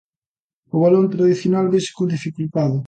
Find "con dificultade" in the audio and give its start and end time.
1.97-2.77